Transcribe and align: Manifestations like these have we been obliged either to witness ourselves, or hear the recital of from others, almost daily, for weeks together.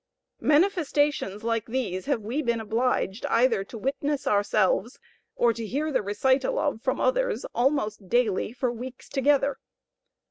Manifestations 0.39 1.43
like 1.43 1.67
these 1.67 2.07
have 2.07 2.21
we 2.23 2.41
been 2.41 2.59
obliged 2.59 3.23
either 3.27 3.63
to 3.65 3.77
witness 3.77 4.25
ourselves, 4.25 4.97
or 5.35 5.51
hear 5.51 5.91
the 5.91 6.01
recital 6.01 6.57
of 6.57 6.81
from 6.81 6.99
others, 6.99 7.45
almost 7.53 8.09
daily, 8.09 8.51
for 8.51 8.71
weeks 8.71 9.07
together. 9.07 9.59